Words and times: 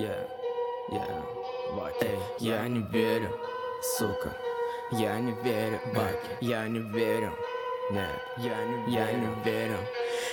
Yeah, 0.00 0.16
yeah, 0.90 1.22
Баки 1.76 2.06
Эй, 2.06 2.18
я 2.38 2.66
не 2.68 2.80
верю, 2.90 3.28
сука. 3.98 4.34
Я 4.92 5.20
не 5.20 5.32
верю, 5.44 5.78
Баки. 5.94 6.16
Я 6.40 6.66
не 6.68 6.78
верю, 6.78 7.34
нет, 7.90 8.08
я 8.38 8.64
не, 8.64 8.94
я 8.94 9.12
не 9.12 9.28
верю. 9.44 9.76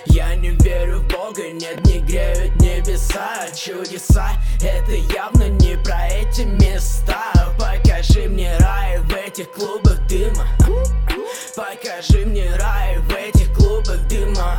Я 0.05 0.35
не 0.35 0.51
верю 0.51 0.99
в 0.99 1.07
Бога, 1.11 1.51
нет, 1.51 1.85
не 1.85 1.99
греют 1.99 2.55
небеса. 2.61 3.49
Чудеса, 3.53 4.29
это 4.63 4.93
явно 5.13 5.49
не 5.49 5.75
про 5.83 6.07
эти 6.11 6.43
места. 6.43 7.33
Покажи 7.59 8.29
мне 8.29 8.55
рай 8.59 8.99
в 8.99 9.13
этих 9.13 9.51
клубах 9.51 9.99
дыма. 10.07 10.47
Покажи 11.57 12.25
мне 12.25 12.55
рай 12.55 12.99
в 12.99 13.13
этих 13.13 13.53
клубах 13.53 13.99
дыма. 14.07 14.57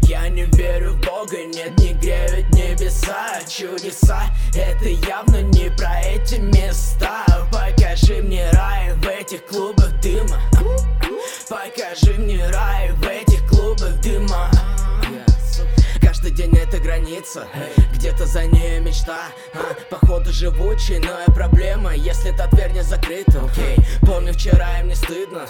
Я 0.00 0.30
не 0.30 0.44
верю 0.44 0.94
в 0.94 1.00
Бога, 1.04 1.44
нет, 1.44 1.78
не 1.78 1.92
греют 1.92 2.49
небеса 2.80 3.40
Чудеса, 3.46 4.22
это 4.54 4.88
явно 4.88 5.42
не 5.42 5.70
про 5.70 6.00
эти 6.00 6.36
места. 6.36 7.24
Покажи 7.52 8.22
мне 8.22 8.48
рай 8.52 8.94
в 8.94 9.06
этих 9.06 9.44
клубах 9.46 10.00
дыма 10.00 10.40
Это 16.72 16.78
граница 16.78 17.48
Где-то 17.94 18.26
за 18.26 18.44
ней 18.46 18.78
мечта 18.78 19.32
а, 19.54 19.74
Походу 19.90 20.32
живучая, 20.32 21.00
но 21.00 21.20
и 21.26 21.34
проблема 21.34 21.92
Если 21.96 22.30
та 22.30 22.46
дверь 22.46 22.70
не 22.70 22.84
закрыта, 22.84 23.42
окей 23.44 23.76
Помню 24.02 24.32
вчера 24.32 24.78
им 24.78 24.88
не 24.88 24.94
стыдно. 24.94 25.46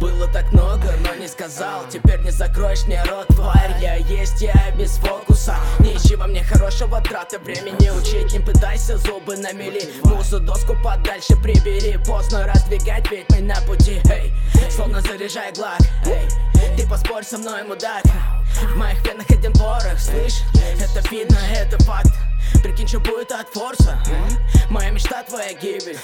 Было 0.00 0.26
так 0.28 0.50
много, 0.52 0.92
но 1.00 1.14
не 1.14 1.28
сказал. 1.28 1.84
Теперь 1.90 2.20
не 2.20 2.30
закроешь 2.30 2.86
мне 2.86 3.02
рот, 3.04 3.26
тварь 3.28 3.76
Я 3.80 3.96
есть, 3.96 4.40
я 4.40 4.70
без 4.78 4.96
фокуса. 4.96 5.56
Ничего 5.78 6.24
мне 6.24 6.42
хорошего, 6.42 7.02
траты 7.02 7.38
времени 7.38 7.90
Учить. 7.90 8.32
Не 8.32 8.40
пытайся, 8.40 8.96
зубы 8.96 9.36
на 9.36 9.52
мели 9.52 9.82
Музу 10.04 10.40
доску 10.40 10.74
подальше 10.82 11.36
прибери. 11.36 11.98
Поздно 12.06 12.46
раздвигать, 12.46 13.10
ведь 13.10 13.28
мы 13.30 13.40
на 13.40 13.60
пути. 13.62 14.00
Эй, 14.10 14.32
словно 14.70 15.00
заряжай 15.02 15.52
глак 15.52 15.80
Эй, 16.06 16.28
ты 16.76 16.88
поспорь 16.88 17.24
со 17.24 17.38
мной, 17.38 17.62
мудак. 17.64 18.04
В 18.74 18.76
моих 18.76 19.04
венах 19.06 19.30
один 19.30 19.51
видно, 21.12 21.38
это 21.54 21.78
факт. 21.84 22.10
Прикинь, 22.62 22.88
что 22.88 22.98
будет 23.00 23.30
от 23.32 23.48
форса. 23.48 24.02
Моя 24.70 24.90
мечта, 24.90 25.22
твоя 25.22 25.52
гибель. 25.52 25.98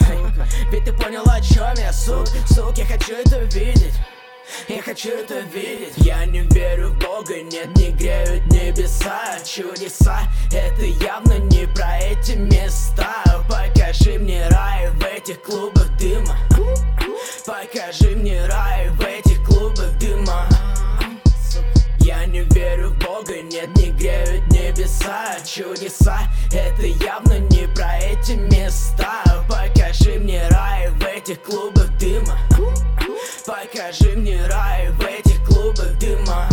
Ведь 0.70 0.84
ты 0.84 0.92
понял, 0.92 1.22
о 1.24 1.40
чем 1.40 1.74
я, 1.78 1.92
сук 1.92 2.28
Сук, 2.46 2.76
я 2.76 2.84
хочу 2.84 3.14
это 3.14 3.38
видеть. 3.38 3.94
Я 4.68 4.82
хочу 4.82 5.10
это 5.10 5.40
видеть. 5.40 5.94
Я 5.96 6.26
не 6.26 6.40
верю 6.40 6.90
в 6.90 6.98
Бога, 6.98 7.40
нет, 7.40 7.74
не 7.76 7.90
греют 7.90 8.46
небеса. 8.46 9.38
Чудеса, 9.44 10.20
это 10.52 10.84
явно 10.84 11.38
не 11.38 11.66
про 11.74 11.98
эти 12.00 12.32
места. 12.32 13.24
Покажи 13.48 14.18
мне 14.18 14.46
рай 14.48 14.90
в 14.90 15.02
этих 15.04 15.40
клубах 15.42 15.88
дыма. 15.96 16.36
Покажи 17.46 18.14
мне 18.14 18.44
рай 18.46 18.90
в 18.90 19.00
этих 19.00 19.27
не 22.28 22.40
верю 22.40 22.90
в 22.90 22.98
Бога, 22.98 23.40
нет, 23.42 23.74
не 23.76 23.90
греют 23.90 24.46
небеса 24.48 25.36
Чудеса, 25.44 26.18
это 26.52 26.86
явно 26.86 27.38
не 27.38 27.66
про 27.74 27.98
эти 27.98 28.32
места. 28.32 29.22
Покажи 29.48 30.18
мне 30.18 30.46
рай 30.48 30.90
в 30.90 31.02
этих 31.04 31.42
клубах 31.42 31.88
дыма. 31.98 32.38
Покажи 33.46 34.16
мне 34.16 34.46
рай 34.46 34.90
в 34.90 35.00
этих 35.02 35.42
клубах 35.44 35.98
дыма. 35.98 36.48